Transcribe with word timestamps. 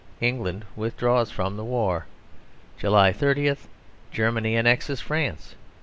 England 0.19 0.65
withdraws 0.75 1.29
from 1.29 1.55
the 1.57 1.63
war. 1.63 2.07
July 2.75 3.13
30. 3.13 3.55
Germany 4.09 4.55
annexes 4.57 4.99
France. 4.99 5.53